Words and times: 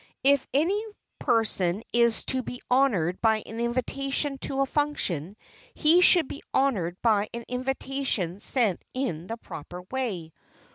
If 0.23 0.47
any 0.51 0.83
person 1.19 1.83
is 1.93 2.25
to 2.25 2.41
be 2.41 2.59
honored 2.71 3.21
by 3.21 3.43
an 3.45 3.59
invitation 3.59 4.39
to 4.39 4.61
a 4.61 4.65
function, 4.65 5.37
he 5.75 6.01
should 6.01 6.27
be 6.27 6.41
honored 6.55 6.99
by 7.03 7.27
an 7.35 7.45
invitation 7.47 8.39
sent 8.39 8.81
in 8.95 9.27
the 9.27 9.37
proper 9.37 9.83
way. 9.91 10.33